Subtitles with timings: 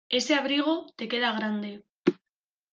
[0.17, 1.71] Ese abrigo te queda grande.